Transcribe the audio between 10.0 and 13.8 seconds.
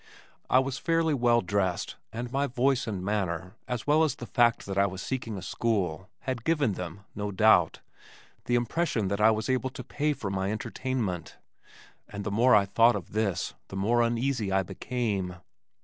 for my entertainment, and the more I thought of this the